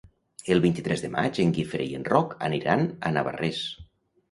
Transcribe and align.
El 0.53 0.61
vint-i-tres 0.63 1.03
de 1.05 1.11
maig 1.17 1.41
en 1.43 1.51
Guifré 1.59 1.87
i 1.91 1.93
en 1.99 2.07
Roc 2.15 2.35
aniran 2.49 2.85
a 3.11 3.15
Navarrés. 3.21 3.65